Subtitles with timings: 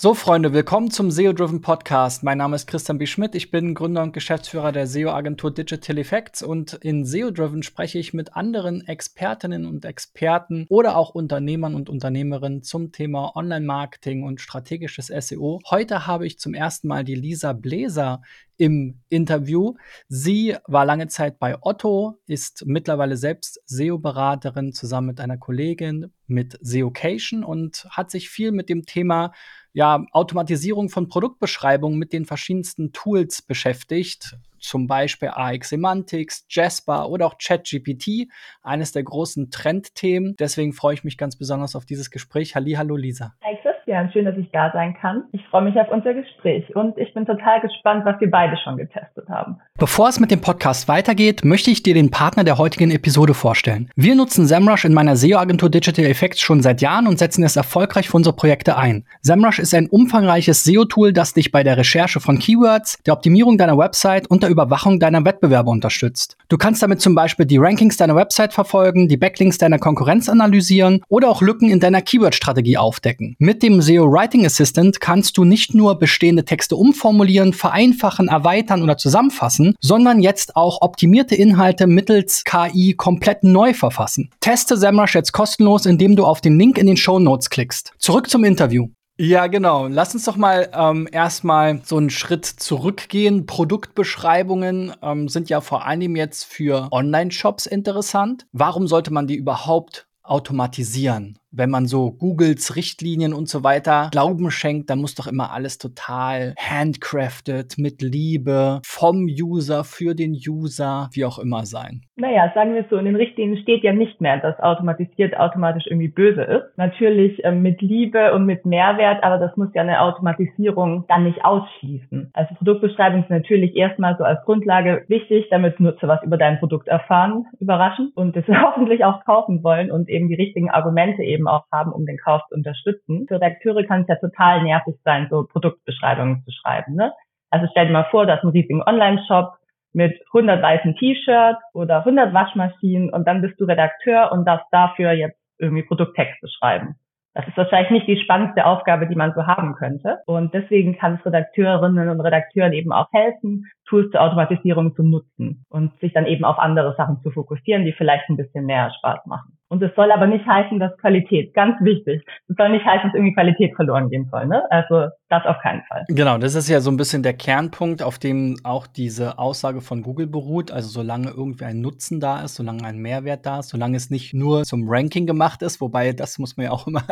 [0.00, 2.22] So, Freunde, willkommen zum SEO-Driven Podcast.
[2.22, 3.06] Mein Name ist Christian B.
[3.06, 3.34] Schmidt.
[3.34, 8.36] Ich bin Gründer und Geschäftsführer der SEO-Agentur Digital Effects und in SEO-Driven spreche ich mit
[8.36, 15.58] anderen Expertinnen und Experten oder auch Unternehmern und Unternehmerinnen zum Thema Online-Marketing und strategisches SEO.
[15.68, 18.22] Heute habe ich zum ersten Mal die Lisa Bläser
[18.56, 19.74] im Interview.
[20.08, 26.56] Sie war lange Zeit bei Otto, ist mittlerweile selbst SEO-Beraterin zusammen mit einer Kollegin mit
[26.60, 29.32] SEOcation und hat sich viel mit dem Thema
[29.78, 37.26] ja, Automatisierung von Produktbeschreibungen mit den verschiedensten Tools beschäftigt, zum Beispiel AX Semantics, Jasper oder
[37.26, 38.26] auch ChatGPT,
[38.64, 40.34] eines der großen Trendthemen.
[40.36, 42.56] Deswegen freue ich mich ganz besonders auf dieses Gespräch.
[42.56, 43.36] Halli, hallo Lisa.
[43.44, 43.56] Hi
[43.88, 45.24] Christian, schön, dass ich da sein kann.
[45.32, 48.76] Ich freue mich auf unser Gespräch und ich bin total gespannt, was wir beide schon
[48.76, 49.56] getestet haben.
[49.78, 53.88] Bevor es mit dem Podcast weitergeht, möchte ich dir den Partner der heutigen Episode vorstellen.
[53.96, 58.10] Wir nutzen SEMrush in meiner SEO-Agentur Digital Effects schon seit Jahren und setzen es erfolgreich
[58.10, 59.06] für unsere Projekte ein.
[59.22, 63.78] SEMrush ist ein umfangreiches SEO-Tool, das dich bei der Recherche von Keywords, der Optimierung deiner
[63.78, 66.36] Website und der Überwachung deiner Wettbewerber unterstützt.
[66.50, 71.00] Du kannst damit zum Beispiel die Rankings deiner Website verfolgen, die Backlinks deiner Konkurrenz analysieren
[71.08, 73.34] oder auch Lücken in deiner Keyword-Strategie aufdecken.
[73.38, 78.96] Mit dem SEO Writing Assistant kannst du nicht nur bestehende Texte umformulieren, vereinfachen, erweitern oder
[78.96, 84.30] zusammenfassen, sondern jetzt auch optimierte Inhalte mittels KI komplett neu verfassen.
[84.40, 87.92] Teste SEMrush jetzt kostenlos, indem du auf den Link in den Show Notes klickst.
[87.98, 88.88] Zurück zum Interview.
[89.20, 89.88] Ja, genau.
[89.88, 93.46] Lass uns doch mal ähm, erstmal so einen Schritt zurückgehen.
[93.46, 98.46] Produktbeschreibungen ähm, sind ja vor allem jetzt für Online-Shops interessant.
[98.52, 101.36] Warum sollte man die überhaupt automatisieren?
[101.50, 105.78] Wenn man so Googles Richtlinien und so weiter Glauben schenkt, dann muss doch immer alles
[105.78, 112.02] total handcrafted, mit Liebe, vom User, für den User, wie auch immer sein.
[112.16, 115.86] Naja, sagen wir es so, in den Richtlinien steht ja nicht mehr, dass automatisiert automatisch
[115.86, 116.64] irgendwie böse ist.
[116.76, 121.44] Natürlich äh, mit Liebe und mit Mehrwert, aber das muss ja eine Automatisierung dann nicht
[121.44, 122.30] ausschließen.
[122.32, 126.88] Also Produktbeschreibung ist natürlich erstmal so als Grundlage wichtig, damit Nutzer was über dein Produkt
[126.88, 131.48] erfahren, überraschen und es hoffentlich auch kaufen wollen und eben die richtigen Argumente eben eben
[131.48, 133.26] auch haben, um den Kauf zu unterstützen.
[133.28, 136.94] Für Redakteure kann es ja total nervig sein, so Produktbeschreibungen zu schreiben.
[136.94, 137.12] Ne?
[137.50, 139.54] Also stell dir mal vor, du hast einen riesigen Online-Shop
[139.92, 145.12] mit 100 weißen T-Shirts oder 100 Waschmaschinen und dann bist du Redakteur und darfst dafür
[145.12, 146.96] jetzt irgendwie Produkttexte schreiben.
[147.34, 150.18] Das ist wahrscheinlich nicht die spannendste Aufgabe, die man so haben könnte.
[150.26, 155.64] Und deswegen kann es Redakteurinnen und Redakteuren eben auch helfen, Tools zur Automatisierung zu nutzen
[155.68, 159.26] und sich dann eben auf andere Sachen zu fokussieren, die vielleicht ein bisschen mehr Spaß
[159.26, 159.57] machen.
[159.70, 163.14] Und es soll aber nicht heißen, dass Qualität, ganz wichtig, es soll nicht heißen, dass
[163.14, 164.46] irgendwie Qualität verloren gehen soll.
[164.46, 164.62] Ne?
[164.70, 166.04] Also das auf keinen Fall.
[166.08, 170.02] Genau, das ist ja so ein bisschen der Kernpunkt, auf dem auch diese Aussage von
[170.02, 170.70] Google beruht.
[170.70, 174.32] Also solange irgendwie ein Nutzen da ist, solange ein Mehrwert da ist, solange es nicht
[174.32, 177.04] nur zum Ranking gemacht ist, wobei das muss man ja auch immer,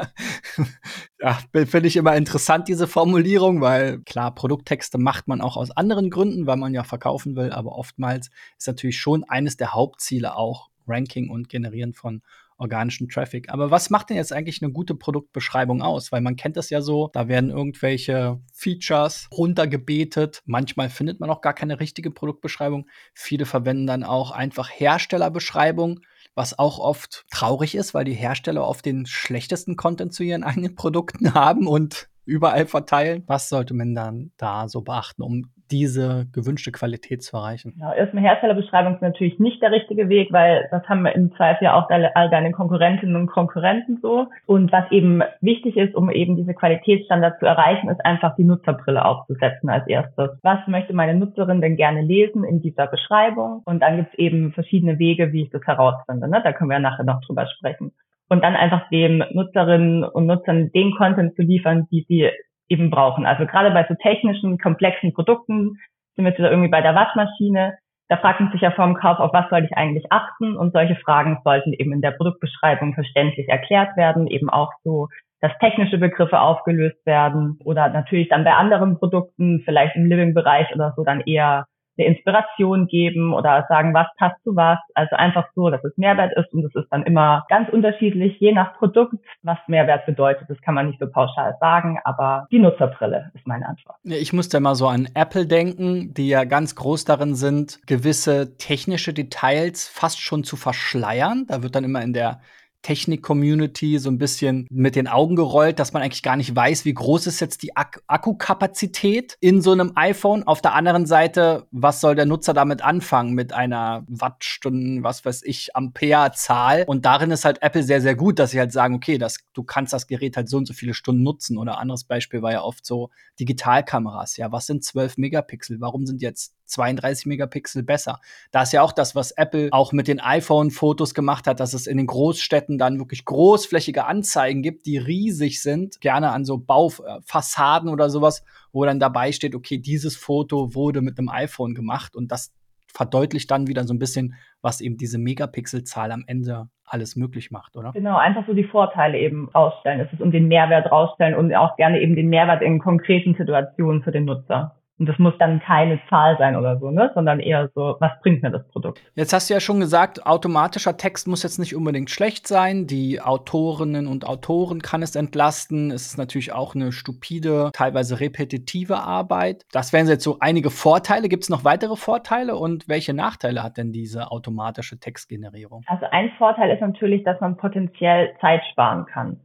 [1.20, 1.36] ja,
[1.66, 6.46] finde ich immer interessant, diese Formulierung, weil klar, Produkttexte macht man auch aus anderen Gründen,
[6.46, 11.28] weil man ja verkaufen will, aber oftmals ist natürlich schon eines der Hauptziele auch Ranking
[11.28, 12.22] und Generieren von
[12.58, 13.50] organischen Traffic.
[13.50, 16.12] Aber was macht denn jetzt eigentlich eine gute Produktbeschreibung aus?
[16.12, 20.42] Weil man kennt das ja so, da werden irgendwelche Features runtergebetet.
[20.46, 22.86] Manchmal findet man auch gar keine richtige Produktbeschreibung.
[23.14, 26.00] Viele verwenden dann auch einfach Herstellerbeschreibung,
[26.34, 30.74] was auch oft traurig ist, weil die Hersteller oft den schlechtesten Content zu ihren eigenen
[30.74, 33.22] Produkten haben und überall verteilen.
[33.26, 37.74] Was sollte man dann da so beachten, um diese gewünschte Qualität zu erreichen?
[37.78, 41.64] Ja, erstmal Herstellerbeschreibung ist natürlich nicht der richtige Weg, weil das haben wir im Zweifel
[41.64, 44.26] ja auch all deine Konkurrentinnen und Konkurrenten so.
[44.46, 49.04] Und was eben wichtig ist, um eben diese Qualitätsstandards zu erreichen, ist einfach die Nutzerbrille
[49.04, 50.30] aufzusetzen als erstes.
[50.42, 53.62] Was möchte meine Nutzerin denn gerne lesen in dieser Beschreibung?
[53.64, 56.28] Und dann gibt es eben verschiedene Wege, wie ich das herausfinde.
[56.28, 56.40] Ne?
[56.42, 57.92] Da können wir ja nachher noch drüber sprechen
[58.28, 62.30] und dann einfach dem Nutzerinnen und Nutzern den Content zu liefern, die sie
[62.68, 63.26] eben brauchen.
[63.26, 65.78] Also gerade bei so technischen, komplexen Produkten
[66.14, 67.78] sind wir jetzt irgendwie bei der Waschmaschine.
[68.08, 70.56] Da fragt man sich ja vor dem Kauf, auf was soll ich eigentlich achten?
[70.56, 75.08] Und solche Fragen sollten eben in der Produktbeschreibung verständlich erklärt werden, eben auch so,
[75.40, 80.94] dass technische Begriffe aufgelöst werden oder natürlich dann bei anderen Produkten, vielleicht im Living-Bereich oder
[80.96, 81.66] so, dann eher
[81.98, 84.78] eine Inspiration geben oder sagen, was passt zu was.
[84.94, 88.52] Also einfach so, dass es Mehrwert ist und es ist dann immer ganz unterschiedlich, je
[88.52, 90.48] nach Produkt, was Mehrwert bedeutet.
[90.48, 93.96] Das kann man nicht so pauschal sagen, aber die Nutzerbrille ist meine Antwort.
[94.04, 99.12] Ich musste mal so an Apple denken, die ja ganz groß darin sind, gewisse technische
[99.12, 101.46] Details fast schon zu verschleiern.
[101.48, 102.40] Da wird dann immer in der
[102.86, 106.94] Technik-Community so ein bisschen mit den Augen gerollt, dass man eigentlich gar nicht weiß, wie
[106.94, 110.44] groß ist jetzt die Ak Akkukapazität in so einem iPhone.
[110.44, 115.42] Auf der anderen Seite, was soll der Nutzer damit anfangen mit einer Wattstunden, was weiß
[115.42, 116.84] ich, Ampere-Zahl?
[116.86, 119.64] Und darin ist halt Apple sehr, sehr gut, dass sie halt sagen, okay, das, du
[119.64, 121.58] kannst das Gerät halt so und so viele Stunden nutzen.
[121.58, 123.10] Oder anderes Beispiel war ja oft so
[123.40, 124.36] Digitalkameras.
[124.36, 125.80] Ja, was sind 12 Megapixel?
[125.80, 128.20] Warum sind jetzt 32 Megapixel besser?
[128.50, 131.86] Da ist ja auch das, was Apple auch mit den iPhone-Fotos gemacht hat, dass es
[131.86, 137.88] in den Großstädten dann wirklich großflächige Anzeigen gibt, die riesig sind, gerne an so Baufassaden
[137.88, 142.30] oder sowas, wo dann dabei steht, okay, dieses Foto wurde mit einem iPhone gemacht und
[142.30, 142.52] das
[142.96, 147.76] verdeutlicht dann wieder so ein bisschen, was eben diese Megapixelzahl am Ende alles möglich macht,
[147.76, 147.92] oder?
[147.92, 150.00] Genau, einfach so die Vorteile eben rausstellen.
[150.00, 154.02] Es ist um den Mehrwert rausstellen und auch gerne eben den Mehrwert in konkreten Situationen
[154.02, 154.76] für den Nutzer.
[154.98, 157.10] Und das muss dann keine Zahl sein oder so, ne?
[157.14, 159.02] sondern eher so, was bringt mir das Produkt?
[159.14, 162.86] Jetzt hast du ja schon gesagt, automatischer Text muss jetzt nicht unbedingt schlecht sein.
[162.86, 165.90] Die Autorinnen und Autoren kann es entlasten.
[165.90, 169.64] Es ist natürlich auch eine stupide, teilweise repetitive Arbeit.
[169.70, 171.28] Das wären jetzt so einige Vorteile.
[171.28, 175.84] Gibt es noch weitere Vorteile und welche Nachteile hat denn diese automatische Textgenerierung?
[175.88, 179.40] Also ein Vorteil ist natürlich, dass man potenziell Zeit sparen kann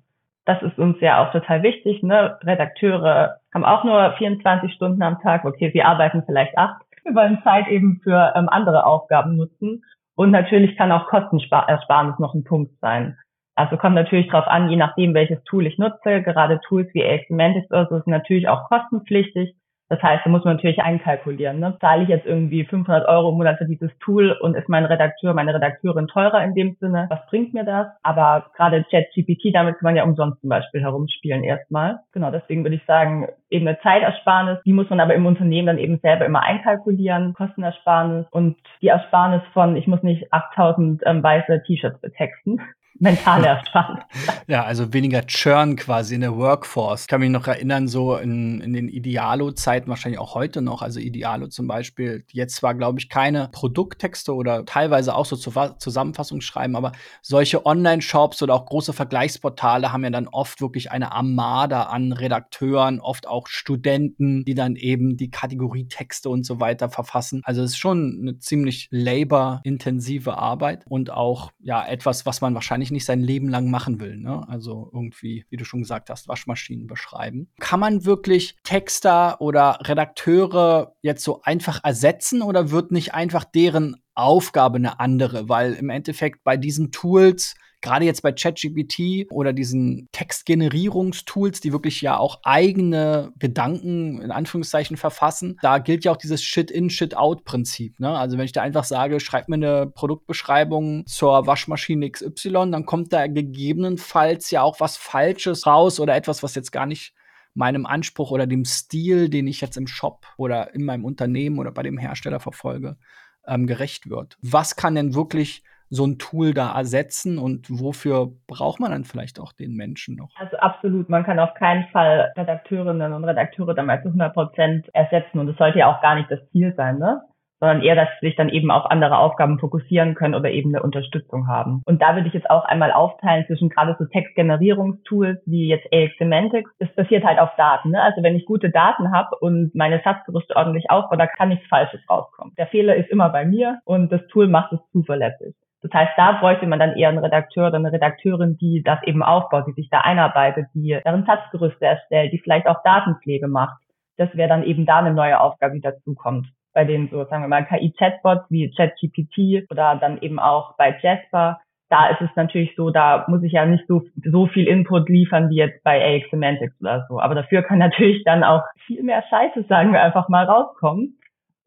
[0.51, 2.03] das ist uns ja auch total wichtig.
[2.03, 2.37] Ne?
[2.43, 5.45] Redakteure haben auch nur 24 Stunden am Tag.
[5.45, 6.81] Okay, sie arbeiten vielleicht acht.
[7.03, 9.83] Wir wollen Zeit eben für ähm, andere Aufgaben nutzen.
[10.15, 13.17] Und natürlich kann auch Kostenersparnis noch ein Punkt sein.
[13.55, 16.21] Also kommt natürlich darauf an, je nachdem, welches Tool ich nutze.
[16.21, 19.55] Gerade Tools wie Semantics oder so sind natürlich auch kostenpflichtig.
[19.91, 21.59] Das heißt, da muss man natürlich einkalkulieren.
[21.59, 21.75] Ne?
[21.81, 25.33] Zahle ich jetzt irgendwie 500 Euro im Monat für dieses Tool und ist mein Redakteur,
[25.33, 27.07] meine Redakteurin teurer in dem Sinne?
[27.09, 27.87] Was bringt mir das?
[28.01, 31.99] Aber gerade ChatGPT, damit kann man ja umsonst zum Beispiel herumspielen erstmal.
[32.13, 35.77] Genau, deswegen würde ich sagen, eben eine Zeitersparnis, die muss man aber im Unternehmen dann
[35.77, 41.63] eben selber immer einkalkulieren, Kostenersparnis und die Ersparnis von, ich muss nicht 8000 ähm, weiße
[41.67, 42.61] T-Shirts betexten
[42.99, 44.03] mental Ersparnis.
[44.47, 47.01] ja, also weniger Churn quasi in der Workforce.
[47.01, 50.99] Ich kann mich noch erinnern, so in, in den Idealo-Zeiten, wahrscheinlich auch heute noch, also
[50.99, 56.75] Idealo zum Beispiel, jetzt zwar, glaube ich, keine Produkttexte oder teilweise auch so Zusammenfassungen schreiben,
[56.75, 56.91] aber
[57.21, 62.99] solche Online-Shops oder auch große Vergleichsportale haben ja dann oft wirklich eine Armada an Redakteuren,
[62.99, 67.41] oft auch Studenten, die dann eben die Kategorietexte und so weiter verfassen.
[67.45, 72.80] Also es ist schon eine ziemlich labor-intensive Arbeit und auch ja etwas, was man wahrscheinlich
[72.81, 74.17] wahrscheinlich nicht sein Leben lang machen will.
[74.17, 74.43] Ne?
[74.47, 77.47] Also irgendwie, wie du schon gesagt hast, Waschmaschinen beschreiben.
[77.59, 83.97] Kann man wirklich Texter oder Redakteure jetzt so einfach ersetzen oder wird nicht einfach deren
[84.15, 85.47] Aufgabe eine andere?
[85.47, 92.01] Weil im Endeffekt bei diesen Tools gerade jetzt bei ChatGPT oder diesen Textgenerierungstools, die wirklich
[92.01, 97.99] ja auch eigene Gedanken in Anführungszeichen verfassen, da gilt ja auch dieses Shit-in, Shit-out-Prinzip.
[97.99, 98.09] Ne?
[98.09, 103.11] Also wenn ich da einfach sage, schreib mir eine Produktbeschreibung zur Waschmaschine XY, dann kommt
[103.13, 107.13] da gegebenenfalls ja auch was Falsches raus oder etwas, was jetzt gar nicht
[107.53, 111.71] meinem Anspruch oder dem Stil, den ich jetzt im Shop oder in meinem Unternehmen oder
[111.71, 112.97] bei dem Hersteller verfolge,
[113.45, 114.37] ähm, gerecht wird.
[114.41, 119.39] Was kann denn wirklich so ein Tool da ersetzen und wofür braucht man dann vielleicht
[119.39, 120.29] auch den Menschen noch?
[120.37, 125.39] Also absolut, man kann auf keinen Fall Redakteurinnen und Redakteure damals zu 100 Prozent ersetzen
[125.39, 127.21] und das sollte ja auch gar nicht das Ziel sein, ne?
[127.59, 130.81] sondern eher, dass sie sich dann eben auf andere Aufgaben fokussieren können oder eben eine
[130.81, 131.83] Unterstützung haben.
[131.85, 136.17] Und da würde ich jetzt auch einmal aufteilen zwischen gerade so Textgenerierungstools wie jetzt AX
[136.17, 136.71] Semantics.
[136.79, 137.91] Das basiert halt auf Daten.
[137.91, 138.01] Ne?
[138.01, 142.01] Also wenn ich gute Daten habe und meine Satzgerüste ordentlich aufbaue, da kann nichts Falsches
[142.09, 142.55] rauskommen.
[142.57, 145.53] Der Fehler ist immer bei mir und das Tool macht es zuverlässig.
[145.81, 149.23] Das heißt, da bräuchte man dann eher einen Redakteur oder eine Redakteurin, die das eben
[149.23, 153.81] aufbaut, die sich da einarbeitet, die deren Satzgerüste erstellt, die vielleicht auch Datenpflege macht.
[154.17, 156.47] Das wäre dann eben da eine neue Aufgabe, die dazukommt.
[156.73, 161.59] Bei den so, sagen wir mal, KI-Chatbots wie ChatGPT oder dann eben auch bei Jasper,
[161.91, 165.49] da ist es natürlich so, da muss ich ja nicht so, so viel Input liefern
[165.49, 167.19] wie jetzt bei AX Semantics oder so.
[167.19, 171.17] Aber dafür kann natürlich dann auch viel mehr Scheiße, sagen wir einfach mal, rauskommen.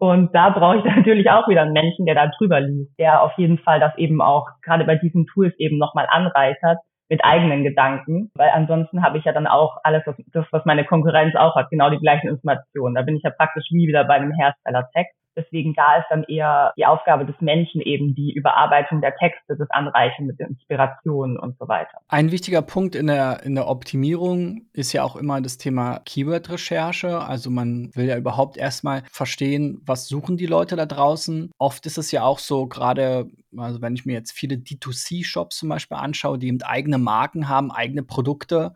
[0.04, 3.32] Und da brauche ich natürlich auch wieder einen Menschen, der da drüber liest, der auf
[3.38, 6.76] jeden Fall das eben auch gerade bei diesen Tools eben nochmal anreichert
[7.08, 10.84] mit eigenen Gedanken, weil ansonsten habe ich ja dann auch alles, was, das, was meine
[10.84, 12.94] Konkurrenz auch hat, genau die gleichen Informationen.
[12.94, 15.16] Da bin ich ja praktisch wie wieder bei einem Hersteller Text.
[15.37, 19.71] Deswegen da ist dann eher die Aufgabe des Menschen eben die Überarbeitung der Texte, das
[19.71, 21.99] Anreichen mit Inspirationen und so weiter.
[22.09, 27.21] Ein wichtiger Punkt in der, in der Optimierung ist ja auch immer das Thema Keyword-Recherche.
[27.21, 31.50] Also man will ja überhaupt erstmal verstehen, was suchen die Leute da draußen.
[31.59, 33.26] Oft ist es ja auch so, gerade,
[33.57, 37.71] also wenn ich mir jetzt viele D2C-Shops zum Beispiel anschaue, die eben eigene Marken haben,
[37.71, 38.75] eigene Produkte,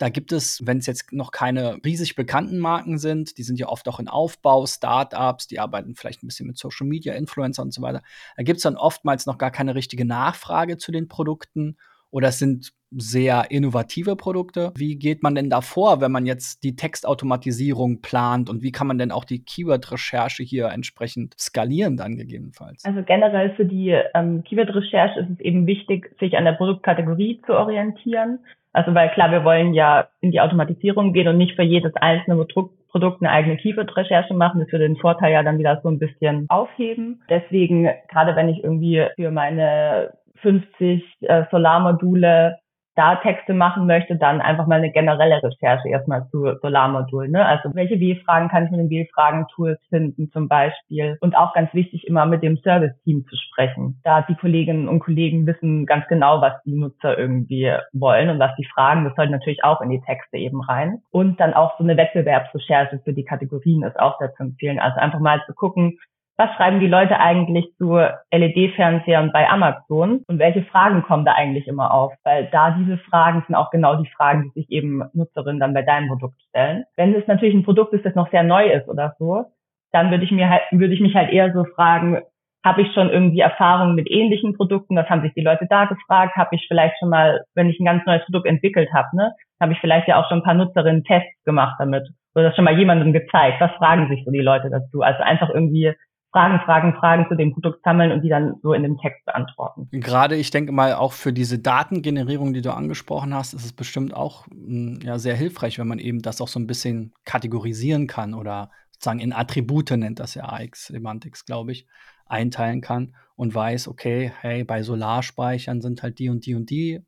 [0.00, 3.68] da gibt es, wenn es jetzt noch keine riesig bekannten Marken sind, die sind ja
[3.68, 7.74] oft auch in Aufbau, Startups, die arbeiten vielleicht ein bisschen mit Social Media, Influencer und
[7.74, 8.02] so weiter.
[8.38, 11.76] Da gibt es dann oftmals noch gar keine richtige Nachfrage zu den Produkten.
[12.10, 14.72] oder es sind sehr innovative Produkte.
[14.76, 15.60] Wie geht man denn da
[16.00, 20.68] wenn man jetzt die Textautomatisierung plant und wie kann man denn auch die Keyword-Recherche hier
[20.68, 22.84] entsprechend skalieren dann gegebenenfalls?
[22.84, 27.52] Also generell für die ähm, Keyword-Recherche ist es eben wichtig, sich an der Produktkategorie zu
[27.52, 28.40] orientieren.
[28.72, 32.36] Also weil klar, wir wollen ja in die Automatisierung gehen und nicht für jedes einzelne
[32.36, 34.60] Produkt Produkt eine eigene Keyword-Recherche machen.
[34.60, 37.22] Das würde den Vorteil ja dann wieder so ein bisschen aufheben.
[37.30, 42.58] Deswegen, gerade wenn ich irgendwie für meine 50 äh, Solarmodule
[43.00, 47.32] da Texte machen möchte, dann einfach mal eine generelle Recherche erstmal zu Solarmodulen.
[47.32, 47.46] Ne?
[47.46, 51.16] Also welche W-Fragen kann ich mit den W-Fragen-Tools finden zum Beispiel?
[51.22, 53.98] Und auch ganz wichtig, immer mit dem Service-Team zu sprechen.
[54.04, 58.54] Da die Kolleginnen und Kollegen wissen ganz genau, was die Nutzer irgendwie wollen und was
[58.56, 59.04] die fragen.
[59.04, 60.98] Das sollte natürlich auch in die Texte eben rein.
[61.10, 64.78] Und dann auch so eine Wettbewerbsrecherche für die Kategorien ist auch sehr zu empfehlen.
[64.78, 65.96] Also einfach mal zu gucken,
[66.40, 67.98] was schreiben die Leute eigentlich zu
[68.32, 72.14] LED-Fernsehern bei Amazon und welche Fragen kommen da eigentlich immer auf?
[72.24, 75.82] Weil da diese Fragen sind auch genau die Fragen, die sich eben Nutzerinnen dann bei
[75.82, 76.84] deinem Produkt stellen.
[76.96, 79.44] Wenn es natürlich ein Produkt ist, das noch sehr neu ist oder so,
[79.92, 82.22] dann würde ich mir halt, würde ich mich halt eher so fragen,
[82.64, 84.96] habe ich schon irgendwie Erfahrungen mit ähnlichen Produkten?
[84.96, 86.36] Das haben sich die Leute da gefragt.
[86.36, 89.72] Habe ich vielleicht schon mal, wenn ich ein ganz neues Produkt entwickelt habe, ne, habe
[89.72, 92.78] ich vielleicht ja auch schon ein paar Nutzerinnen Tests gemacht damit oder das schon mal
[92.78, 93.60] jemandem gezeigt.
[93.60, 95.02] Was fragen sich so die Leute dazu?
[95.02, 95.92] Also einfach irgendwie
[96.32, 99.88] Fragen, Fragen, Fragen zu dem Produkt sammeln und die dann so in dem Text beantworten.
[99.90, 104.14] Gerade, ich denke mal, auch für diese Datengenerierung, die du angesprochen hast, ist es bestimmt
[104.14, 108.34] auch hm, ja, sehr hilfreich, wenn man eben das auch so ein bisschen kategorisieren kann
[108.34, 111.86] oder sozusagen in Attribute nennt das ja AX Semantics, glaube ich,
[112.26, 117.02] einteilen kann und weiß, okay, hey, bei Solarspeichern sind halt die und die und die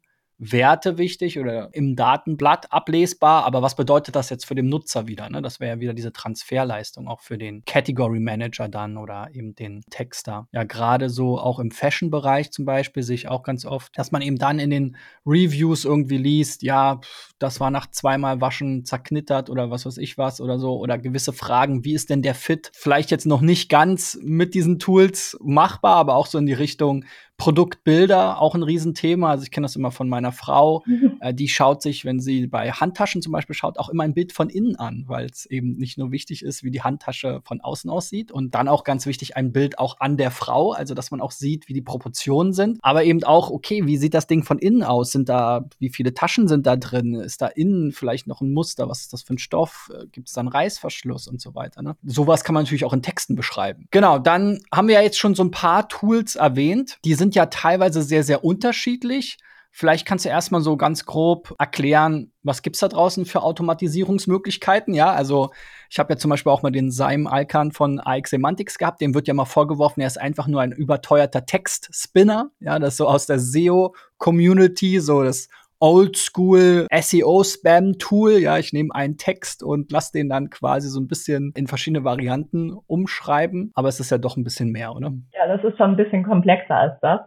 [0.45, 5.31] Werte wichtig oder im Datenblatt ablesbar, aber was bedeutet das jetzt für den Nutzer wieder?
[5.31, 5.41] Ne?
[5.41, 9.83] Das wäre ja wieder diese Transferleistung auch für den Category Manager dann oder eben den
[9.89, 10.49] Texter.
[10.51, 14.21] Ja, gerade so auch im Fashion-Bereich zum Beispiel sehe ich auch ganz oft, dass man
[14.21, 17.01] eben dann in den Reviews irgendwie liest, ja,
[17.39, 21.33] das war nach zweimal Waschen zerknittert oder was weiß ich was oder so oder gewisse
[21.33, 22.73] Fragen, wie ist denn der Fit?
[22.75, 27.05] Vielleicht jetzt noch nicht ganz mit diesen Tools machbar, aber auch so in die Richtung,
[27.43, 29.31] Produktbilder, auch ein Riesenthema.
[29.31, 30.85] Also ich kenne das immer von meiner Frau.
[30.87, 31.17] Mhm.
[31.19, 34.33] Äh, die schaut sich, wenn sie bei Handtaschen zum Beispiel schaut, auch immer ein Bild
[34.33, 37.91] von innen an, weil es eben nicht nur wichtig ist, wie die Handtasche von außen
[37.91, 38.31] aussieht.
[38.31, 41.33] Und dann auch ganz wichtig, ein Bild auch an der Frau, also dass man auch
[41.33, 42.79] sieht, wie die Proportionen sind.
[42.81, 45.11] Aber eben auch, okay, wie sieht das Ding von innen aus?
[45.11, 47.17] Sind da, wie viele Taschen sind da drin?
[47.17, 48.89] Ist da innen vielleicht noch ein Muster?
[48.89, 49.91] Was ist das für ein Stoff?
[49.93, 51.83] Äh, Gibt es da einen Reißverschluss und so weiter?
[51.83, 51.97] Ne?
[52.05, 53.89] Sowas kann man natürlich auch in Texten beschreiben.
[53.91, 56.99] Genau, dann haben wir ja jetzt schon so ein paar Tools erwähnt.
[57.05, 59.39] Die sind ja teilweise sehr, sehr unterschiedlich.
[59.75, 64.93] Vielleicht kannst du erstmal so ganz grob erklären, was gibt's da draußen für Automatisierungsmöglichkeiten?
[64.93, 65.51] Ja, also
[65.89, 69.01] ich habe ja zum Beispiel auch mal den Saim Alkan von AX Semantics gehabt.
[69.01, 72.51] Dem wird ja mal vorgeworfen, er ist einfach nur ein überteuerter Textspinner.
[72.61, 75.49] Ja, das so aus der SEO-Community, so das
[75.83, 78.39] Oldschool SEO-Spam-Tool.
[78.39, 82.05] Ja, ich nehme einen Text und lasse den dann quasi so ein bisschen in verschiedene
[82.05, 83.73] Varianten umschreiben.
[83.75, 85.11] Aber es ist ja doch ein bisschen mehr, oder?
[85.35, 87.21] Ja, das ist schon ein bisschen komplexer als das.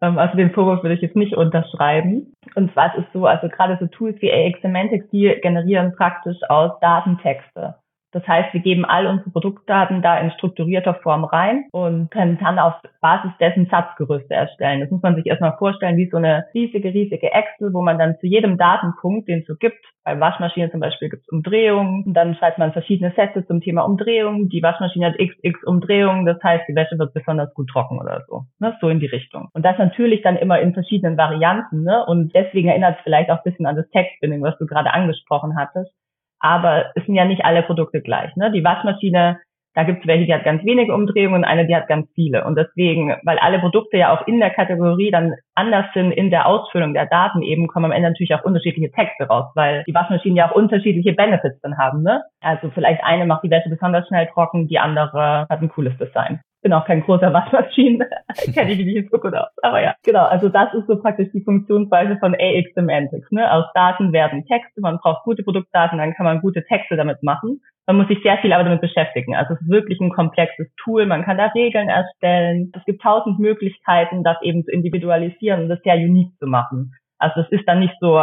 [0.00, 2.32] Ähm, also den Vorwurf würde ich jetzt nicht unterschreiben.
[2.54, 6.38] Und zwar ist es so, also gerade so Tools wie AX Semantics, die generieren praktisch
[6.48, 7.74] aus Datentexte.
[8.12, 12.58] Das heißt, wir geben all unsere Produktdaten da in strukturierter Form rein und können dann
[12.58, 14.80] auf Basis dessen Satzgerüste erstellen.
[14.80, 18.16] Das muss man sich erstmal vorstellen, wie so eine riesige, riesige Excel, wo man dann
[18.20, 22.14] zu jedem Datenpunkt, den es so gibt, bei Waschmaschinen zum Beispiel gibt es Umdrehungen, und
[22.14, 24.48] dann schreibt man verschiedene Sätze zum Thema Umdrehung.
[24.48, 28.44] Die Waschmaschine hat xx Umdrehungen, das heißt, die Wäsche wird besonders gut trocken oder so.
[28.58, 28.74] Ne?
[28.80, 29.48] So in die Richtung.
[29.52, 31.82] Und das natürlich dann immer in verschiedenen Varianten.
[31.82, 32.06] Ne?
[32.06, 35.58] Und deswegen erinnert es vielleicht auch ein bisschen an das Textbinding, was du gerade angesprochen
[35.58, 35.92] hattest
[36.40, 38.34] aber es sind ja nicht alle Produkte gleich.
[38.36, 38.50] Ne?
[38.52, 39.38] Die Waschmaschine,
[39.74, 42.44] da gibt es welche, die hat ganz wenige Umdrehungen und eine, die hat ganz viele.
[42.44, 46.46] Und deswegen, weil alle Produkte ja auch in der Kategorie dann anders sind in der
[46.46, 50.36] Ausfüllung der Daten eben, kommen am Ende natürlich auch unterschiedliche Texte raus, weil die Waschmaschinen
[50.36, 52.02] ja auch unterschiedliche Benefits dann haben.
[52.02, 52.22] Ne?
[52.40, 56.40] Also vielleicht eine macht die Wäsche besonders schnell trocken, die andere hat ein cooles Design
[56.62, 58.06] bin auch kein großer Waschmaschinen,
[58.54, 59.48] kenne ich nicht so gut aus.
[59.62, 60.24] Aber ja, genau.
[60.24, 63.30] Also das ist so praktisch die Funktionsweise von AX Semantics.
[63.30, 63.50] Ne?
[63.52, 64.80] Aus Daten werden Texte.
[64.80, 67.60] Man braucht gute Produktdaten, dann kann man gute Texte damit machen.
[67.86, 69.34] Man muss sich sehr viel aber damit beschäftigen.
[69.34, 71.06] Also es ist wirklich ein komplexes Tool.
[71.06, 72.70] Man kann da Regeln erstellen.
[72.76, 76.92] Es gibt tausend Möglichkeiten, das eben zu individualisieren und das sehr unique zu machen.
[77.18, 78.22] Also es ist dann nicht so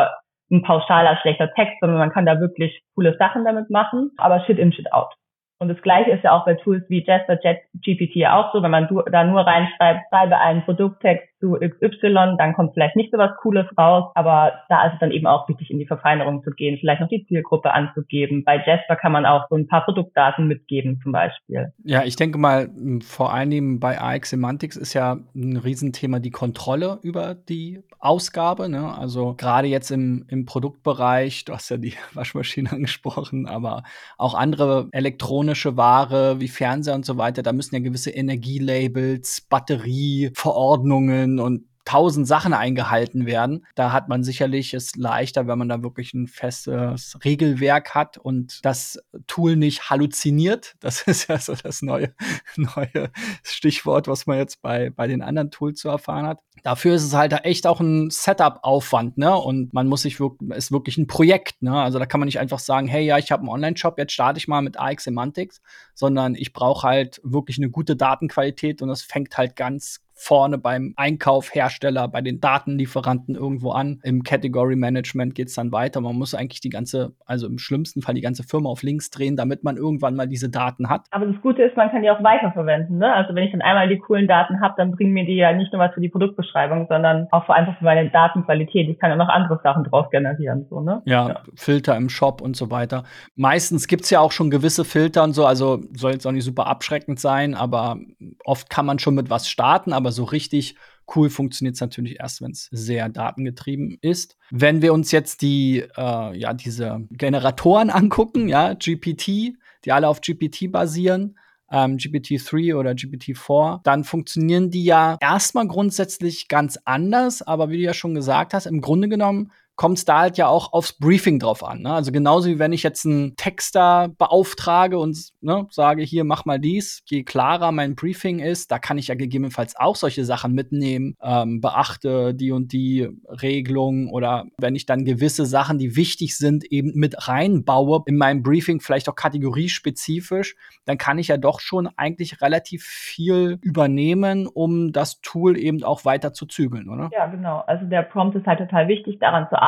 [0.51, 4.11] ein pauschaler schlechter Text, sondern man kann da wirklich coole Sachen damit machen.
[4.17, 5.13] Aber Shit in, Shit out.
[5.57, 8.71] Und das Gleiche ist ja auch bei Tools wie Jasper, GPT ja auch so, wenn
[8.71, 13.31] man da nur reinschreibt, schreibe einen Produkttext zu XY, dann kommt vielleicht nicht so was
[13.41, 16.77] Cooles raus, aber da ist es dann eben auch wichtig, in die Verfeinerung zu gehen,
[16.79, 18.43] vielleicht noch die Zielgruppe anzugeben.
[18.43, 21.73] Bei Jasper kann man auch so ein paar Produktdaten mitgeben zum Beispiel.
[21.83, 22.69] Ja, ich denke mal,
[23.01, 28.69] vor allem bei AX Semantics ist ja ein Riesenthema die Kontrolle über die Ausgabe.
[28.69, 28.95] Ne?
[28.95, 33.83] Also gerade jetzt im, im Produktbereich, du hast ja die Waschmaschine angesprochen, aber
[34.17, 41.34] auch andere elektronische Ware wie Fernseher und so weiter, da müssen ja gewisse Energielabels, Batterieverordnungen
[41.39, 43.65] und tausend Sachen eingehalten werden.
[43.75, 48.65] Da hat man sicherlich es leichter, wenn man da wirklich ein festes Regelwerk hat und
[48.65, 50.75] das Tool nicht halluziniert.
[50.85, 52.13] Das ist ja so das neue,
[52.57, 53.09] neue
[53.43, 56.39] Stichwort, was man jetzt bei, bei den anderen Tools zu erfahren hat.
[56.63, 59.35] Dafür ist es halt echt auch ein Setup-Aufwand, ne?
[59.35, 61.79] Und man muss sich wirklich, ist wirklich ein Projekt, ne?
[61.79, 64.37] Also da kann man nicht einfach sagen, hey, ja, ich habe einen Online-Shop, jetzt starte
[64.37, 65.61] ich mal mit AX Semantics,
[65.95, 70.93] sondern ich brauche halt wirklich eine gute Datenqualität und das fängt halt ganz vorne beim
[70.95, 73.99] Einkauf, Hersteller, bei den Datenlieferanten irgendwo an.
[74.03, 75.99] Im Category Management geht es dann weiter.
[76.01, 79.35] Man muss eigentlich die ganze, also im schlimmsten Fall die ganze Firma auf links drehen,
[79.35, 81.05] damit man irgendwann mal diese Daten hat.
[81.11, 82.97] Aber das Gute ist, man kann die auch weiterverwenden.
[82.97, 83.13] Ne?
[83.13, 85.73] Also wenn ich dann einmal die coolen Daten habe, dann bringen mir die ja nicht
[85.73, 88.89] nur was für die Produktbeschreibung, sondern auch vor allem für meine Datenqualität.
[88.89, 90.65] Ich kann ja noch andere Sachen drauf generieren.
[90.69, 91.01] So, ne?
[91.05, 93.03] ja, ja, Filter im Shop und so weiter.
[93.35, 96.45] Meistens gibt es ja auch schon gewisse Filter und so, also soll jetzt auch nicht
[96.45, 97.97] super abschreckend sein, aber
[98.45, 100.75] oft kann man schon mit was starten, aber aber so richtig
[101.15, 104.37] cool funktioniert es natürlich erst, wenn es sehr datengetrieben ist.
[104.51, 110.21] Wenn wir uns jetzt die, äh, ja, diese Generatoren angucken, ja, GPT, die alle auf
[110.21, 111.39] GPT basieren,
[111.71, 117.83] ähm, GPT-3 oder GPT-4, dann funktionieren die ja erstmal grundsätzlich ganz anders, aber wie du
[117.83, 121.39] ja schon gesagt hast, im Grunde genommen kommt es da halt ja auch aufs Briefing
[121.39, 121.81] drauf an.
[121.81, 121.91] Ne?
[121.91, 126.59] Also genauso wie wenn ich jetzt einen Texter beauftrage und ne, sage, hier mach mal
[126.59, 131.15] dies, je klarer mein Briefing ist, da kann ich ja gegebenenfalls auch solche Sachen mitnehmen,
[131.21, 136.63] ähm, beachte die und die Regelung oder wenn ich dann gewisse Sachen, die wichtig sind,
[136.65, 140.55] eben mit reinbaue in meinem Briefing, vielleicht auch kategoriespezifisch,
[140.85, 146.05] dann kann ich ja doch schon eigentlich relativ viel übernehmen, um das Tool eben auch
[146.05, 147.09] weiter zu zügeln, oder?
[147.11, 147.63] Ja, genau.
[147.67, 149.64] Also der Prompt ist halt total wichtig, daran zu arbeiten,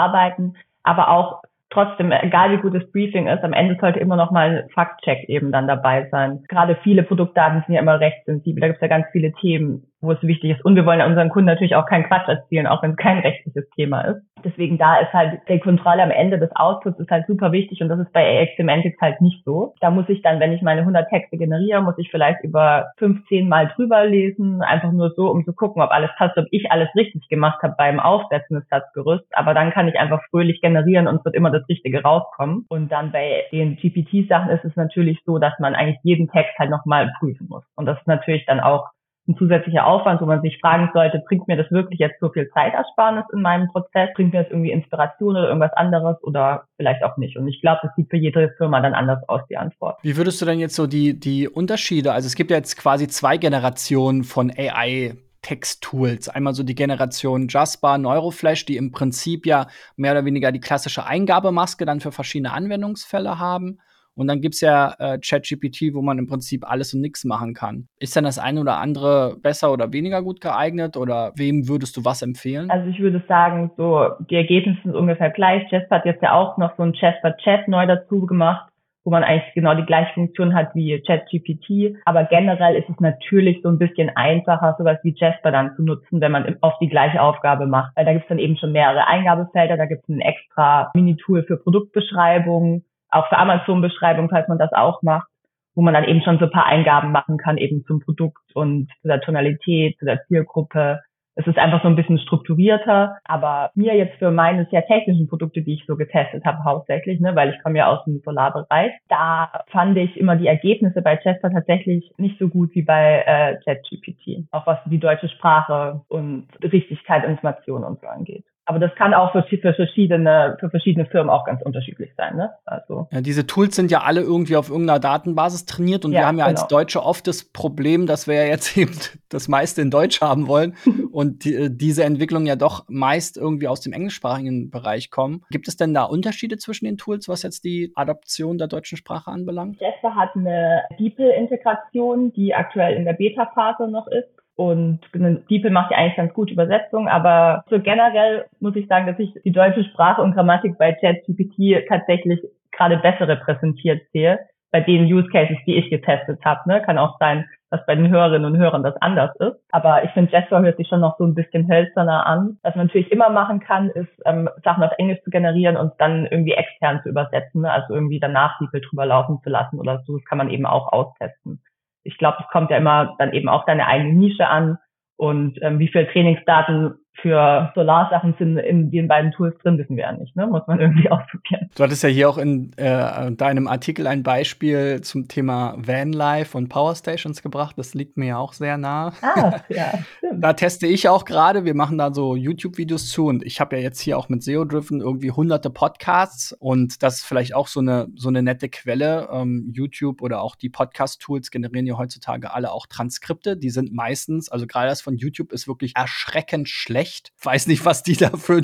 [0.84, 4.64] aber auch trotzdem, egal wie gut das Briefing ist, am Ende sollte immer noch mal
[4.64, 6.44] ein Faktcheck eben dann dabei sein.
[6.48, 9.92] Gerade viele Produktdaten sind ja immer recht sensibel, da gibt es ja ganz viele Themen,
[10.02, 10.64] wo es wichtig ist.
[10.64, 13.68] Und wir wollen unseren Kunden natürlich auch keinen Quatsch erzielen, auch wenn es kein rechtliches
[13.76, 14.22] Thema ist.
[14.44, 17.90] Deswegen da ist halt die Kontrolle am Ende des Outputs ist halt super wichtig und
[17.90, 19.74] das ist bei AX Semantics halt nicht so.
[19.82, 23.48] Da muss ich dann, wenn ich meine 100 Texte generiere, muss ich vielleicht über 15
[23.48, 26.90] Mal drüber lesen, einfach nur so, um zu gucken, ob alles passt, ob ich alles
[26.96, 29.28] richtig gemacht habe beim Aufsetzen des Satzgerüsts.
[29.34, 32.66] Aber dann kann ich einfach fröhlich generieren und es wird immer das Richtige rauskommen.
[32.70, 36.70] Und dann bei den GPT-Sachen ist es natürlich so, dass man eigentlich jeden Text halt
[36.70, 37.64] nochmal prüfen muss.
[37.76, 38.90] Und das ist natürlich dann auch
[39.28, 42.50] ein zusätzlicher Aufwand, wo man sich fragen sollte, bringt mir das wirklich jetzt so viel
[42.54, 44.10] Zeitersparnis in meinem Prozess?
[44.16, 47.38] Bringt mir das irgendwie Inspiration oder irgendwas anderes oder vielleicht auch nicht?
[47.38, 49.98] Und ich glaube, das sieht für jede Firma dann anders aus, die Antwort.
[50.02, 53.08] Wie würdest du denn jetzt so die, die Unterschiede, also es gibt ja jetzt quasi
[53.08, 56.28] zwei Generationen von AI Texttools.
[56.28, 61.06] Einmal so die Generation Jasper, Neuroflash, die im Prinzip ja mehr oder weniger die klassische
[61.06, 63.80] Eingabemaske dann für verschiedene Anwendungsfälle haben.
[64.18, 67.88] Und dann gibt's ja äh, ChatGPT, wo man im Prinzip alles und nichts machen kann.
[68.00, 72.04] Ist dann das eine oder andere besser oder weniger gut geeignet oder wem würdest du
[72.04, 72.70] was empfehlen?
[72.72, 75.72] Also ich würde sagen, so die Ergebnisse sind ungefähr gleich.
[75.72, 78.72] Jasper hat jetzt ja auch noch so ein Jasper Chat neu dazu gemacht
[79.08, 81.96] wo man eigentlich genau die gleiche Funktion hat wie ChatGPT.
[82.04, 86.20] Aber generell ist es natürlich so ein bisschen einfacher, sowas wie Jasper dann zu nutzen,
[86.20, 87.96] wenn man auf die gleiche Aufgabe macht.
[87.96, 91.44] Weil da gibt es dann eben schon mehrere Eingabefelder, da gibt es ein extra Mini-Tool
[91.44, 95.28] für Produktbeschreibungen auch für Amazon-Beschreibung, falls man das auch macht,
[95.76, 98.90] wo man dann eben schon so ein paar Eingaben machen kann, eben zum Produkt und
[99.02, 101.02] zu der Tonalität, zu der Zielgruppe.
[101.36, 105.62] Es ist einfach so ein bisschen strukturierter, aber mir jetzt für meine sehr technischen Produkte,
[105.62, 109.52] die ich so getestet habe, hauptsächlich, ne, weil ich komme ja aus dem Solarbereich, da
[109.68, 114.48] fand ich immer die Ergebnisse bei Chester tatsächlich nicht so gut wie bei äh, ChatGPT,
[114.50, 118.46] auch was die deutsche Sprache und Richtigkeit, Information und so angeht.
[118.68, 122.36] Aber das kann auch für, für, verschiedene, für verschiedene Firmen auch ganz unterschiedlich sein.
[122.36, 122.50] Ne?
[122.66, 123.08] Also.
[123.14, 126.38] Ja, diese Tools sind ja alle irgendwie auf irgendeiner Datenbasis trainiert und ja, wir haben
[126.38, 126.60] ja genau.
[126.60, 128.92] als Deutsche oft das Problem, dass wir ja jetzt eben
[129.30, 130.76] das meiste in Deutsch haben wollen
[131.14, 135.46] und die, äh, diese Entwicklung ja doch meist irgendwie aus dem englischsprachigen Bereich kommen.
[135.50, 139.32] Gibt es denn da Unterschiede zwischen den Tools, was jetzt die Adoption der deutschen Sprache
[139.32, 139.80] anbelangt?
[139.80, 144.28] Jester hat eine DeepL-Integration, die aktuell in der Beta-Phase noch ist.
[144.58, 149.20] Und DeepL macht ja eigentlich ganz gut Übersetzung, aber so generell muss ich sagen, dass
[149.20, 152.40] ich die deutsche Sprache und Grammatik bei ChatGPT tatsächlich
[152.72, 154.40] gerade besser repräsentiert sehe.
[154.70, 156.68] bei den Use Cases, die ich getestet habe.
[156.68, 156.82] Ne?
[156.82, 159.56] Kann auch sein, dass bei den Hörerinnen und Hörern das anders ist.
[159.72, 162.58] Aber ich finde, Jasper hört sich schon noch so ein bisschen hölzerner an.
[162.64, 166.26] Was man natürlich immer machen kann, ist, ähm, Sachen auf Englisch zu generieren und dann
[166.26, 167.62] irgendwie extern zu übersetzen.
[167.62, 167.72] Ne?
[167.72, 170.18] Also irgendwie danach DeepL drüber laufen zu lassen oder so.
[170.18, 171.62] Das kann man eben auch austesten.
[172.08, 174.78] Ich glaube, es kommt ja immer dann eben auch deine eigene Nische an
[175.18, 180.04] und ähm, wie viel Trainingsdaten für Solarsachen sind in den beiden Tools drin, wissen wir
[180.04, 180.36] ja nicht.
[180.36, 180.46] Ne?
[180.46, 181.70] Muss man irgendwie ausprobieren.
[181.76, 186.70] Du hattest ja hier auch in äh, deinem Artikel ein Beispiel zum Thema Vanlife und
[186.70, 187.76] Powerstations gebracht.
[187.78, 189.14] Das liegt mir ja auch sehr nah.
[189.22, 190.44] Ah, ja, stimmt.
[190.44, 191.66] da teste ich auch gerade.
[191.66, 194.66] Wir machen da so YouTube-Videos zu und ich habe ja jetzt hier auch mit SEO
[194.66, 199.28] Driven irgendwie hunderte Podcasts und das ist vielleicht auch so eine, so eine nette Quelle.
[199.32, 203.58] Ähm, YouTube oder auch die Podcast-Tools generieren ja heutzutage alle auch Transkripte.
[203.58, 207.32] Die sind meistens, also gerade das von YouTube ist wirklich erschreckend schlecht schlecht.
[207.42, 208.62] Weiß nicht, was die da für,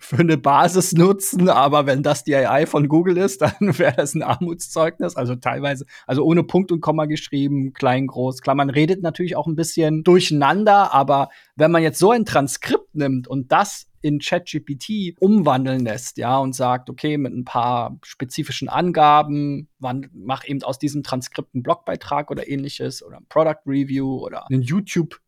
[0.00, 4.14] für eine Basis nutzen, aber wenn das die AI von Google ist, dann wäre das
[4.14, 5.16] ein Armutszeugnis.
[5.16, 8.40] Also teilweise, also ohne Punkt und Komma geschrieben, klein, groß.
[8.40, 12.94] Klar, man redet natürlich auch ein bisschen durcheinander, aber wenn man jetzt so ein Transkript
[12.94, 18.68] nimmt und das in ChatGPT umwandeln lässt, ja, und sagt, okay, mit ein paar spezifischen
[18.68, 24.18] Angaben, wann mach eben aus diesem Transkript einen Blogbeitrag oder ähnliches oder ein Product Review
[24.22, 24.60] oder ein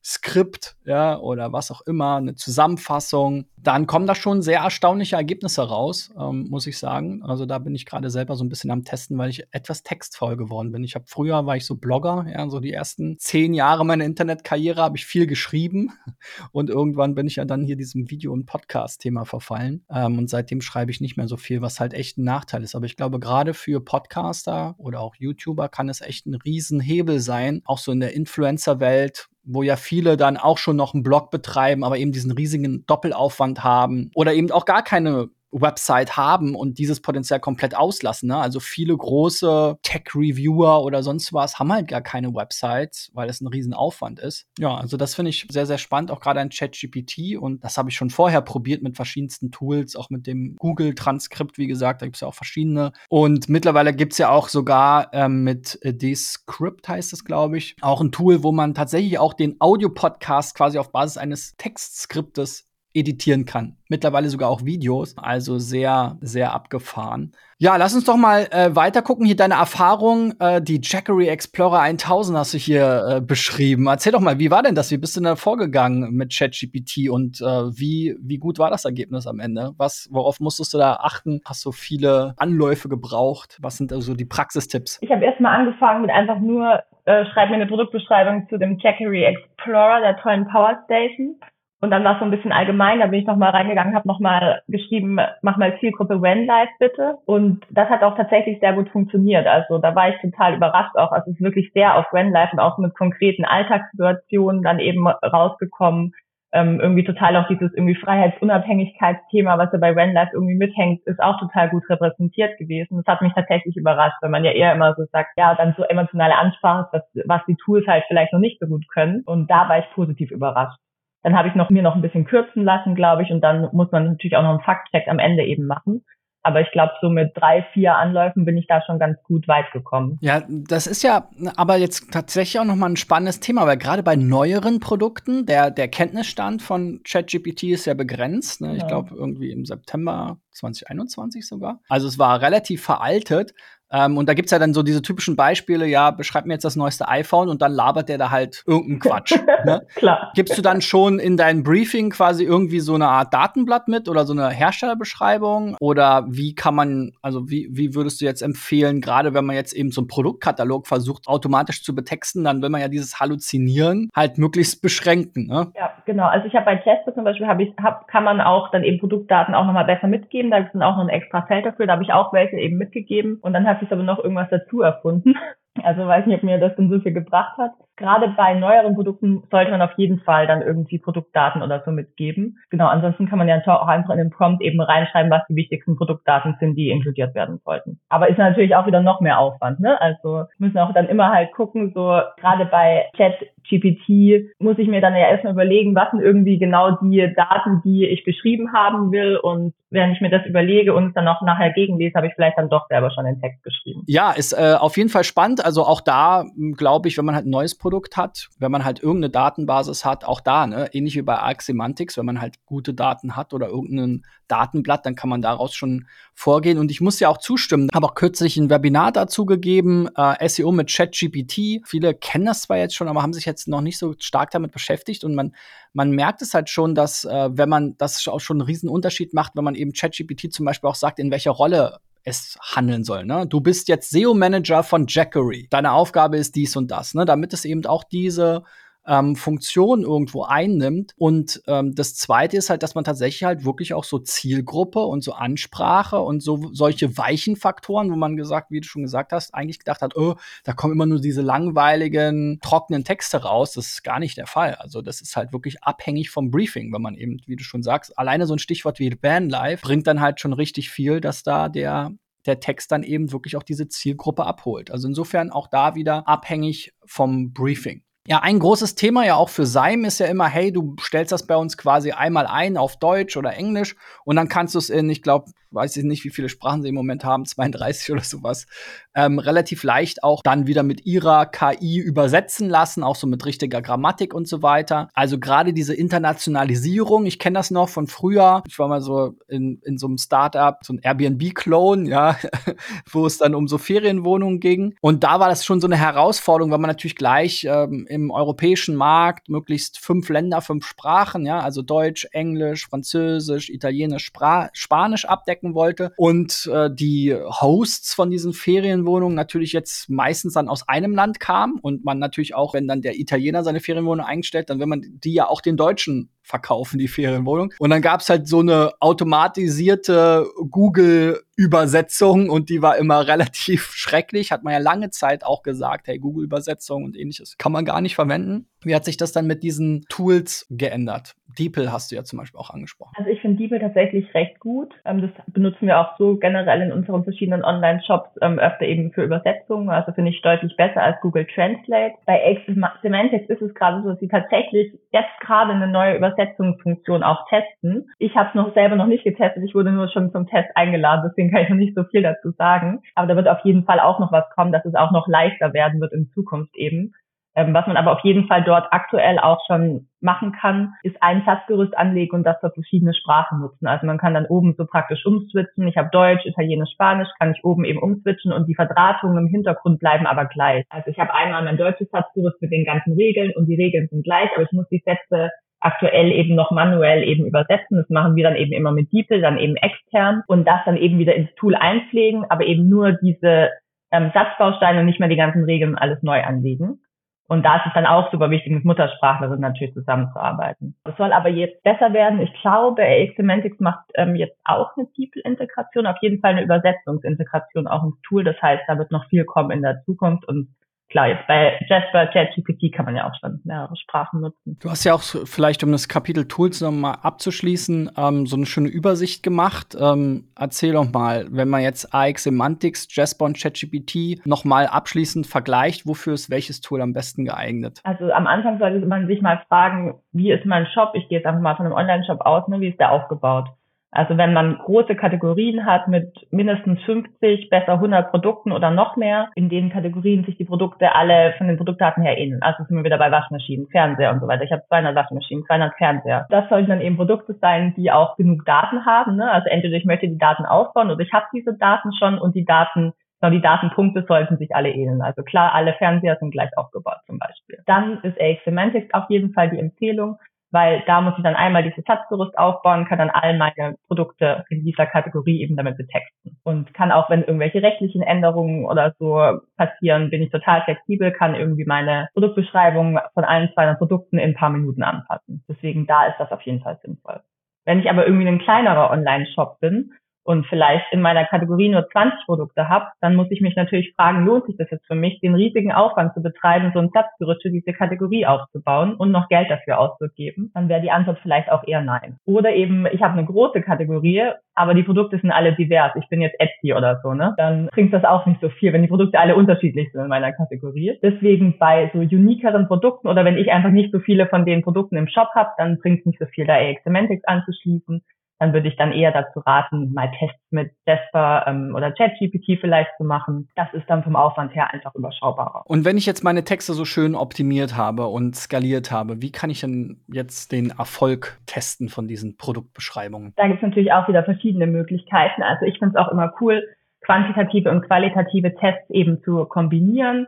[0.06, 5.62] YouTube-Skript, ja, oder was auch immer, eine Zusammenfassung, dann kommen da schon sehr erstaunliche Ergebnisse
[5.62, 7.22] raus, ähm, muss ich sagen.
[7.24, 10.36] Also da bin ich gerade selber so ein bisschen am Testen, weil ich etwas textvoll
[10.36, 10.84] geworden bin.
[10.84, 14.80] Ich habe früher war ich so Blogger, ja, so die ersten zehn Jahre meiner Internetkarriere
[14.80, 15.92] habe ich viel geschrieben
[16.52, 19.84] und irgendwann bin ich ja dann hier diesem Video- und Podcast Podcast-Thema verfallen.
[19.90, 22.74] Ähm, und seitdem schreibe ich nicht mehr so viel, was halt echt ein Nachteil ist.
[22.74, 27.62] Aber ich glaube, gerade für Podcaster oder auch YouTuber kann es echt ein Riesenhebel sein,
[27.64, 31.84] auch so in der Influencer-Welt, wo ja viele dann auch schon noch einen Blog betreiben,
[31.84, 37.00] aber eben diesen riesigen Doppelaufwand haben oder eben auch gar keine Website haben und dieses
[37.00, 38.28] Potenzial komplett auslassen.
[38.28, 38.36] Ne?
[38.36, 43.46] Also viele große Tech-Reviewer oder sonst was haben halt gar keine Websites, weil es ein
[43.46, 44.46] Riesenaufwand ist.
[44.58, 47.90] Ja, also das finde ich sehr, sehr spannend, auch gerade ein ChatGPT und das habe
[47.90, 52.16] ich schon vorher probiert mit verschiedensten Tools, auch mit dem Google-Transkript, wie gesagt, da gibt
[52.16, 52.92] es ja auch verschiedene.
[53.08, 57.76] Und mittlerweile gibt es ja auch sogar ähm, mit äh, Descript heißt es, glaube ich,
[57.80, 62.65] auch ein Tool, wo man tatsächlich auch den Audio-Podcast quasi auf Basis eines Textskriptes
[62.96, 63.76] editieren kann.
[63.88, 65.16] Mittlerweile sogar auch Videos.
[65.18, 67.32] Also sehr, sehr abgefahren.
[67.58, 69.24] Ja, lass uns doch mal äh, weiter gucken.
[69.24, 70.34] Hier deine Erfahrung.
[70.40, 73.86] Äh, die Jackery Explorer 1000 hast du hier äh, beschrieben.
[73.86, 74.90] Erzähl doch mal, wie war denn das?
[74.90, 78.84] Wie bist du denn da vorgegangen mit ChatGPT und äh, wie, wie gut war das
[78.84, 79.72] Ergebnis am Ende?
[79.78, 81.40] Was, worauf musstest du da achten?
[81.46, 83.56] Hast du viele Anläufe gebraucht?
[83.60, 84.98] Was sind also die Praxistipps?
[85.00, 89.24] Ich habe erstmal angefangen mit einfach nur, äh, schreib mir eine Produktbeschreibung zu dem Jackery
[89.24, 91.36] Explorer, der tollen Power Station.
[91.80, 94.62] Und dann war es so ein bisschen allgemein, da bin ich nochmal reingegangen, habe nochmal
[94.66, 97.18] geschrieben, mach mal Zielgruppe When Live bitte.
[97.26, 99.46] Und das hat auch tatsächlich sehr gut funktioniert.
[99.46, 101.12] Also da war ich total überrascht auch.
[101.12, 105.06] Also es ist wirklich sehr auf When Live und auch mit konkreten Alltagssituationen dann eben
[105.06, 106.14] rausgekommen.
[106.52, 111.20] Ähm, irgendwie total auch dieses irgendwie Freiheitsunabhängigkeitsthema, was ja bei When Life irgendwie mithängt, ist
[111.20, 113.02] auch total gut repräsentiert gewesen.
[113.04, 115.82] Das hat mich tatsächlich überrascht, weil man ja eher immer so sagt, ja, dann so
[115.82, 119.22] emotionale Ansprache, was die Tools halt vielleicht noch nicht so gut können.
[119.26, 120.78] Und da war ich positiv überrascht.
[121.26, 123.90] Dann habe ich noch mir noch ein bisschen kürzen lassen, glaube ich, und dann muss
[123.90, 126.04] man natürlich auch noch einen Faktcheck am Ende eben machen.
[126.44, 129.72] Aber ich glaube, so mit drei, vier Anläufen bin ich da schon ganz gut weit
[129.72, 130.18] gekommen.
[130.20, 134.04] Ja, das ist ja aber jetzt tatsächlich auch noch mal ein spannendes Thema, weil gerade
[134.04, 138.60] bei neueren Produkten, der, der Kenntnisstand von ChatGPT ist ja begrenzt.
[138.60, 138.76] Ne?
[138.76, 141.80] Ich glaube, irgendwie im September 2021 sogar.
[141.88, 143.54] Also es war relativ veraltet.
[143.90, 146.76] Ähm, und da gibt's ja dann so diese typischen Beispiele, ja, beschreib mir jetzt das
[146.76, 149.32] neueste iPhone und dann labert der da halt irgendeinen Quatsch.
[149.64, 149.86] ne?
[149.94, 150.32] Klar.
[150.34, 154.24] Gibst du dann schon in deinem Briefing quasi irgendwie so eine Art Datenblatt mit oder
[154.24, 155.76] so eine Herstellerbeschreibung?
[155.80, 159.72] Oder wie kann man, also wie, wie würdest du jetzt empfehlen, gerade wenn man jetzt
[159.72, 164.38] eben so einen Produktkatalog versucht, automatisch zu betexten, dann will man ja dieses Halluzinieren halt
[164.38, 165.46] möglichst beschränken.
[165.46, 165.70] Ne?
[165.76, 166.26] Ja, genau.
[166.26, 168.98] Also ich habe bei Tesla zum Beispiel, hab ich, hab, kann man auch dann eben
[168.98, 170.45] Produktdaten auch nochmal besser mitgeben.
[170.50, 171.86] Da ist dann auch noch ein extra Feld dafür.
[171.86, 173.38] Da habe ich auch welche eben mitgegeben.
[173.42, 175.34] Und dann hat sich aber noch irgendwas dazu erfunden.
[175.82, 177.72] Also weiß nicht, ob mir das denn so viel gebracht hat.
[177.96, 182.58] Gerade bei neueren Produkten sollte man auf jeden Fall dann irgendwie Produktdaten oder so mitgeben.
[182.70, 185.96] Genau, ansonsten kann man ja auch einfach in den Prompt eben reinschreiben, was die wichtigsten
[185.96, 188.00] Produktdaten sind, die inkludiert werden sollten.
[188.08, 190.00] Aber ist natürlich auch wieder noch mehr Aufwand, ne?
[190.00, 193.34] Also müssen auch dann immer halt gucken, so gerade bei Chat
[193.68, 198.06] GPT muss ich mir dann ja erstmal überlegen, was sind irgendwie genau die Daten, die
[198.06, 199.36] ich beschrieben haben will.
[199.36, 202.58] Und wenn ich mir das überlege und es dann auch nachher gegenlese, habe ich vielleicht
[202.58, 204.02] dann doch selber schon den Text geschrieben.
[204.06, 205.64] Ja, ist äh, auf jeden Fall spannend.
[205.64, 206.44] Also auch da
[206.76, 210.24] glaube ich, wenn man halt ein neues Produkt hat, wenn man halt irgendeine Datenbasis hat,
[210.24, 213.68] auch da, ne, ähnlich wie bei Arc Semantics, wenn man halt gute Daten hat oder
[213.68, 216.78] irgendeinen Datenblatt, dann kann man daraus schon vorgehen.
[216.78, 220.72] Und ich muss ja auch zustimmen, habe auch kürzlich ein Webinar dazu gegeben, äh, SEO
[220.72, 221.82] mit ChatGPT.
[221.86, 224.72] Viele kennen das zwar jetzt schon, aber haben sich jetzt noch nicht so stark damit
[224.72, 225.24] beschäftigt.
[225.24, 225.54] Und man,
[225.92, 229.34] man merkt es halt schon, dass äh, wenn man das auch schon einen riesen Unterschied
[229.34, 233.24] macht, wenn man eben ChatGPT zum Beispiel auch sagt, in welcher Rolle es handeln soll.
[233.24, 233.46] Ne?
[233.46, 235.68] Du bist jetzt SEO-Manager von Jackery.
[235.70, 237.24] Deine Aufgabe ist dies und das, ne?
[237.24, 238.64] damit es eben auch diese
[239.06, 241.12] ähm, Funktion irgendwo einnimmt.
[241.16, 245.22] Und ähm, das Zweite ist halt, dass man tatsächlich halt wirklich auch so Zielgruppe und
[245.22, 249.54] so Ansprache und so solche weichen Faktoren, wo man gesagt, wie du schon gesagt hast,
[249.54, 253.72] eigentlich gedacht hat, oh, da kommen immer nur diese langweiligen, trockenen Texte raus.
[253.72, 254.74] Das ist gar nicht der Fall.
[254.74, 258.18] Also das ist halt wirklich abhängig vom Briefing, wenn man eben, wie du schon sagst,
[258.18, 261.68] alleine so ein Stichwort wie Ban Live bringt dann halt schon richtig viel, dass da
[261.68, 262.12] der
[262.46, 264.90] der Text dann eben wirklich auch diese Zielgruppe abholt.
[264.90, 268.05] Also insofern auch da wieder abhängig vom Briefing.
[268.28, 271.46] Ja, ein großes Thema ja auch für Seim ist ja immer, hey, du stellst das
[271.46, 275.08] bei uns quasi einmal ein auf Deutsch oder Englisch und dann kannst du es in,
[275.10, 278.66] ich glaube, weiß ich nicht, wie viele Sprachen sie im Moment haben, 32 oder sowas,
[279.14, 283.80] ähm, relativ leicht auch dann wieder mit ihrer KI übersetzen lassen, auch so mit richtiger
[283.80, 285.08] Grammatik und so weiter.
[285.14, 288.62] Also gerade diese Internationalisierung, ich kenne das noch von früher.
[288.66, 292.36] Ich war mal so in, in so einem Startup, so ein Airbnb-Clone, ja,
[293.10, 294.96] wo es dann um so Ferienwohnungen ging.
[295.00, 298.96] Und da war das schon so eine Herausforderung, weil man natürlich gleich ähm, im europäischen
[298.96, 305.74] Markt möglichst fünf Länder, fünf Sprachen, ja, also Deutsch, Englisch, Französisch, Italienisch, Spra Spanisch abdecken
[305.74, 306.12] wollte.
[306.16, 311.78] Und äh, die Hosts von diesen Ferienwohnungen natürlich jetzt meistens dann aus einem Land kamen
[311.80, 315.34] und man natürlich auch, wenn dann der Italiener seine Ferienwohnung einstellt, dann will man die
[315.34, 317.74] ja auch den Deutschen verkaufen, die Ferienwohnung.
[317.78, 324.52] Und dann gab's halt so eine automatisierte Google-Übersetzung und die war immer relativ schrecklich.
[324.52, 328.14] Hat man ja lange Zeit auch gesagt, hey, Google-Übersetzung und ähnliches kann man gar nicht
[328.14, 328.68] verwenden.
[328.86, 331.34] Wie hat sich das dann mit diesen Tools geändert?
[331.58, 333.14] DeepL hast du ja zum Beispiel auch angesprochen.
[333.16, 334.94] Also ich finde DeepL tatsächlich recht gut.
[335.04, 339.24] Ähm, das benutzen wir auch so generell in unseren verschiedenen Online-Shops ähm, öfter eben für
[339.24, 339.90] Übersetzungen.
[339.90, 342.14] Also finde ich deutlich besser als Google Translate.
[342.26, 342.58] Bei
[343.02, 348.08] Semantics ist es gerade so, dass sie tatsächlich jetzt gerade eine neue Übersetzungsfunktion auch testen.
[348.18, 349.64] Ich habe es noch selber noch nicht getestet.
[349.64, 352.52] Ich wurde nur schon zum Test eingeladen, deswegen kann ich noch nicht so viel dazu
[352.52, 353.00] sagen.
[353.16, 355.72] Aber da wird auf jeden Fall auch noch was kommen, dass es auch noch leichter
[355.72, 357.14] werden wird in Zukunft eben.
[357.56, 361.42] Ähm, was man aber auf jeden Fall dort aktuell auch schon machen kann, ist ein
[361.46, 363.86] Satzgerüst anlegen und das für verschiedene Sprachen nutzen.
[363.86, 365.88] Also man kann dann oben so praktisch umswitchen.
[365.88, 370.00] Ich habe Deutsch, Italienisch, Spanisch, kann ich oben eben umswitchen und die Verdrahtungen im Hintergrund
[370.00, 370.84] bleiben aber gleich.
[370.90, 374.22] Also ich habe einmal mein deutsches Satzgerüst mit den ganzen Regeln und die Regeln sind
[374.22, 377.96] gleich, aber ich muss die Sätze aktuell eben noch manuell eben übersetzen.
[377.96, 381.18] Das machen wir dann eben immer mit DeepL, dann eben extern und das dann eben
[381.18, 383.70] wieder ins Tool einpflegen, aber eben nur diese
[384.12, 387.00] ähm, Satzbausteine und nicht mehr die ganzen Regeln alles neu anlegen.
[387.48, 390.96] Und da ist es dann auch super wichtig, mit Muttersprachlerinnen natürlich zusammenzuarbeiten.
[391.04, 392.40] Es soll aber jetzt besser werden.
[392.40, 397.86] Ich glaube, AX Semantics macht ähm, jetzt auch eine People-Integration, auf jeden Fall eine Übersetzungsintegration
[397.86, 398.42] auch ins Tool.
[398.42, 400.74] Das heißt, da wird noch viel kommen in der Zukunft und
[401.08, 404.78] klar, jetzt bei Jasper, ChatGPT kann man ja auch schon mehrere Sprachen nutzen.
[404.80, 408.88] Du hast ja auch vielleicht, um das Kapitel Tools nochmal abzuschließen, ähm, so eine schöne
[408.88, 409.96] Übersicht gemacht.
[409.98, 416.06] Ähm, erzähl doch mal, wenn man jetzt AX Semantics, Jasper und ChatGPT nochmal abschließend vergleicht,
[416.06, 418.00] wofür ist welches Tool am besten geeignet?
[418.04, 421.12] Also am Anfang sollte man sich mal fragen, wie ist mein Shop?
[421.14, 422.80] Ich gehe jetzt einfach mal von einem Online-Shop aus, ne?
[422.80, 423.68] wie ist der aufgebaut?
[424.10, 429.50] Also wenn man große Kategorien hat mit mindestens 50, besser 100 Produkten oder noch mehr,
[429.54, 432.62] in denen Kategorien sich die Produkte alle von den Produktdaten her ähneln.
[432.62, 434.64] Also sind wir wieder bei Waschmaschinen, Fernseher und so weiter.
[434.64, 436.46] Ich habe 200 Waschmaschinen, 200 Fernseher.
[436.50, 439.36] Das sollten dann eben Produkte sein, die auch genug Daten haben.
[439.36, 439.50] Ne?
[439.50, 442.64] Also entweder ich möchte die Daten aufbauen oder ich habe diese Daten schon und die
[442.64, 445.20] Daten Genau, die Datenpunkte sollten sich alle ähneln.
[445.20, 447.78] Also klar, alle Fernseher sind gleich aufgebaut zum Beispiel.
[447.86, 450.38] Dann ist AX Semantics auf jeden Fall die Empfehlung
[450.70, 454.84] weil da muss ich dann einmal dieses Satzgerüst aufbauen, kann dann all meine Produkte in
[454.84, 456.58] dieser Kategorie eben damit betexten.
[456.64, 461.54] Und kann auch, wenn irgendwelche rechtlichen Änderungen oder so passieren, bin ich total flexibel, kann
[461.54, 465.64] irgendwie meine Produktbeschreibung von allen 200 Produkten in ein paar Minuten anpassen.
[465.68, 467.40] Deswegen da ist das auf jeden Fall sinnvoll.
[467.84, 470.12] Wenn ich aber irgendwie ein kleinerer Online-Shop bin
[470.46, 474.46] und vielleicht in meiner Kategorie nur 20 Produkte habe, dann muss ich mich natürlich fragen,
[474.46, 477.70] lohnt sich das jetzt für mich, den riesigen Aufwand zu betreiben, so ein Satzgerüst für
[477.70, 480.70] diese Kategorie aufzubauen und noch Geld dafür auszugeben?
[480.74, 482.36] Dann wäre die Antwort vielleicht auch eher nein.
[482.46, 486.12] Oder eben, ich habe eine große Kategorie, aber die Produkte sind alle divers.
[486.16, 487.54] Ich bin jetzt Etsy oder so, ne?
[487.56, 490.52] Dann bringt das auch nicht so viel, wenn die Produkte alle unterschiedlich sind in meiner
[490.52, 491.18] Kategorie.
[491.22, 495.16] Deswegen bei so unikeren Produkten oder wenn ich einfach nicht so viele von den Produkten
[495.16, 498.22] im Shop habe, dann bringt es nicht so viel, da AX Semantics anzuschließen
[498.58, 503.10] dann würde ich dann eher dazu raten, mal Tests mit Jasper ähm, oder ChatGPT vielleicht
[503.18, 503.68] zu machen.
[503.76, 505.82] Das ist dann vom Aufwand her einfach überschaubarer.
[505.86, 509.70] Und wenn ich jetzt meine Texte so schön optimiert habe und skaliert habe, wie kann
[509.70, 513.52] ich denn jetzt den Erfolg testen von diesen Produktbeschreibungen?
[513.56, 515.62] Da gibt es natürlich auch wieder verschiedene Möglichkeiten.
[515.62, 516.82] Also ich finde es auch immer cool,
[517.20, 520.46] quantitative und qualitative Tests eben zu kombinieren.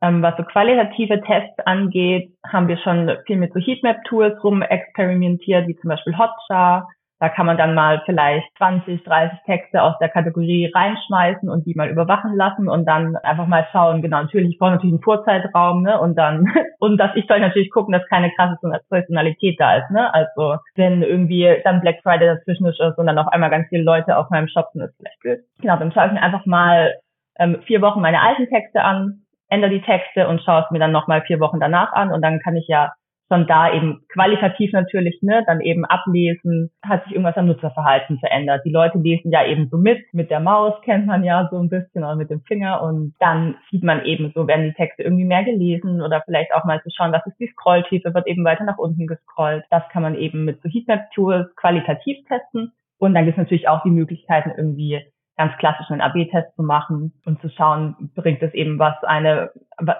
[0.00, 5.66] Ähm, was so qualitative Tests angeht, haben wir schon viel mit so Heatmap-Tools rum experimentiert,
[5.66, 6.88] wie zum Beispiel Hotjar
[7.20, 11.74] da kann man dann mal vielleicht 20, 30 Texte aus der Kategorie reinschmeißen und die
[11.74, 15.82] mal überwachen lassen und dann einfach mal schauen, genau, natürlich, ich brauche natürlich einen Vorzeitraum,
[15.82, 16.46] ne, und dann,
[16.78, 18.56] und dass ich soll natürlich gucken, dass keine krasse
[18.88, 23.28] Saisonalität da ist, ne, also wenn irgendwie dann Black Friday dazwischen ist und dann auf
[23.28, 25.40] einmal ganz viele Leute auf meinem Shop sind, ist vielleicht blöd.
[25.60, 26.94] Genau, dann schaue ich mir einfach mal
[27.38, 30.92] ähm, vier Wochen meine alten Texte an, ändere die Texte und schaue es mir dann
[30.92, 32.92] nochmal vier Wochen danach an und dann kann ich ja
[33.28, 38.62] schon da eben qualitativ natürlich, ne, dann eben ablesen, hat sich irgendwas am Nutzerverhalten verändert.
[38.64, 41.68] Die Leute lesen ja eben so mit, mit der Maus kennt man ja so ein
[41.68, 45.26] bisschen oder mit dem Finger und dann sieht man eben so, werden die Texte irgendwie
[45.26, 48.64] mehr gelesen oder vielleicht auch mal zu schauen, was ist die Scrolltiefe, wird eben weiter
[48.64, 49.64] nach unten gescrollt.
[49.70, 53.82] Das kann man eben mit so Heatmap-Tools qualitativ testen und dann gibt es natürlich auch
[53.82, 55.00] die Möglichkeiten irgendwie
[55.36, 59.50] ganz klassischen AB-Test zu machen und zu schauen, bringt es eben was, eine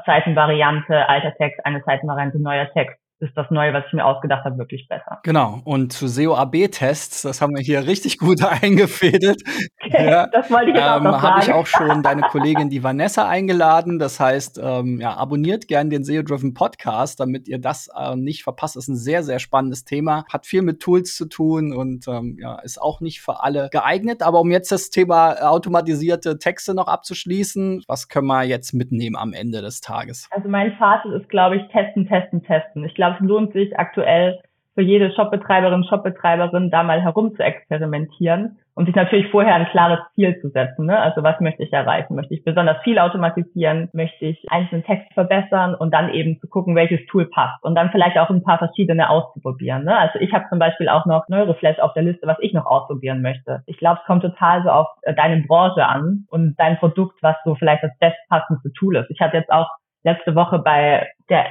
[0.05, 4.59] Seitenvariante, alter Text, eine Seitenvariante, neuer Text ist das Neue, was ich mir ausgedacht habe,
[4.59, 5.19] wirklich besser.
[5.25, 5.61] Genau.
[5.65, 9.43] Und zu SEO-AB-Tests, das haben wir hier richtig gut eingefädelt.
[9.85, 12.83] Okay, ja, das wollte ich jetzt ähm, auch Habe ich auch schon deine Kollegin, die
[12.83, 13.99] Vanessa, eingeladen.
[13.99, 18.77] Das heißt, ähm, ja, abonniert gerne den SEO-Driven Podcast, damit ihr das äh, nicht verpasst.
[18.77, 20.25] Das ist ein sehr, sehr spannendes Thema.
[20.33, 24.23] Hat viel mit Tools zu tun und ähm, ja, ist auch nicht für alle geeignet.
[24.23, 29.33] Aber um jetzt das Thema automatisierte Texte noch abzuschließen, was können wir jetzt mitnehmen am
[29.33, 30.29] Ende des Tages?
[30.31, 32.85] Also mein Fazit ist, glaube ich, testen, testen, testen.
[32.85, 34.39] Ich glaube, glaube, es lohnt sich aktuell
[34.75, 39.99] für jede Shopbetreiberin, Shopbetreiberin da mal herum zu experimentieren und sich natürlich vorher ein klares
[40.15, 40.87] Ziel zu setzen.
[40.87, 40.97] Ne?
[40.97, 42.15] Also was möchte ich erreichen?
[42.15, 43.89] Möchte ich besonders viel automatisieren?
[43.93, 47.91] Möchte ich einzelnen Text verbessern und dann eben zu gucken, welches Tool passt und dann
[47.91, 49.83] vielleicht auch ein paar verschiedene auszuprobieren.
[49.83, 49.99] Ne?
[49.99, 53.21] Also ich habe zum Beispiel auch noch Neuroflash auf der Liste, was ich noch ausprobieren
[53.21, 53.65] möchte.
[53.67, 57.35] Ich glaube, es kommt total so auf äh, deine Branche an und dein Produkt, was
[57.45, 59.11] so vielleicht das bestpassendste Tool ist.
[59.11, 59.69] Ich hatte jetzt auch
[60.05, 61.47] letzte Woche bei der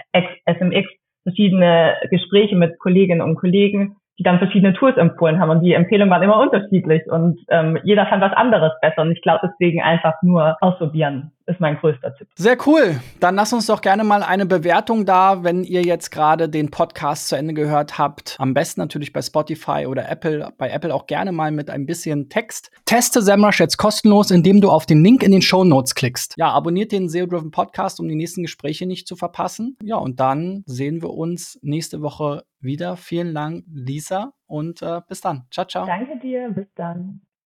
[0.46, 0.88] SMX
[1.28, 5.50] verschiedene Gespräche mit Kolleginnen und Kollegen, die dann verschiedene Tools empfohlen haben.
[5.50, 7.04] Und die Empfehlungen waren immer unterschiedlich.
[7.12, 9.02] Und ähm, jeder fand was anderes besser.
[9.02, 12.28] Und ich glaube deswegen einfach nur ausprobieren ist mein größter Tipp.
[12.36, 13.00] Sehr cool.
[13.20, 17.30] Dann lass uns doch gerne mal eine Bewertung da, wenn ihr jetzt gerade den Podcast
[17.30, 18.36] zu Ende gehört habt.
[18.40, 20.54] Am besten natürlich bei Spotify oder Apple.
[20.58, 22.72] Bei Apple auch gerne mal mit ein bisschen Text.
[22.86, 26.36] Teste SEMrush jetzt kostenlos, indem du auf den Link in den Show Notes klickst.
[26.38, 29.78] Ja, abonniert den SEO Driven Podcast, um die nächsten Gespräche nicht zu verpassen.
[29.82, 32.98] Ja, und dann sehen wir uns nächste Woche wieder.
[32.98, 35.46] Vielen Dank, Lisa, und äh, bis dann.
[35.52, 35.86] Ciao, ciao.
[35.86, 36.50] Danke dir.
[36.50, 37.27] Bis dann.